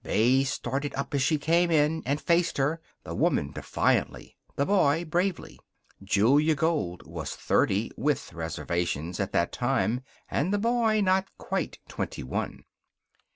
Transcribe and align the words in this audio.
They 0.03 0.43
started 0.45 0.95
up 0.95 1.13
as 1.13 1.21
she 1.21 1.37
came 1.37 1.69
in 1.69 2.01
and 2.07 2.19
faced 2.19 2.57
her, 2.57 2.81
the 3.03 3.13
woman 3.13 3.51
defiantly, 3.51 4.35
the 4.55 4.65
boy 4.65 5.05
bravely. 5.05 5.59
Julia 6.03 6.55
Gold 6.55 7.05
was 7.05 7.35
thirty 7.35 7.91
(with 7.95 8.33
reservations) 8.33 9.19
at 9.19 9.31
that 9.33 9.51
time, 9.51 10.01
and 10.27 10.51
the 10.51 10.57
boy 10.57 11.01
not 11.01 11.27
quite 11.37 11.77
twenty 11.87 12.23
one. 12.23 12.63